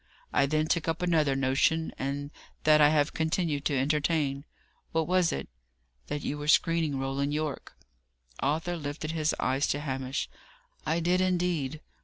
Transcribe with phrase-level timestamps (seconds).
[0.33, 2.31] I then took up another notion, and
[2.63, 4.45] that I have continued to entertain."
[4.93, 5.47] "What was it?"
[6.07, 7.77] "That you were screening Roland Yorke."
[8.39, 10.27] Arthur lifted up his eyes to Hamish.
[10.87, 11.81] "I did indeed.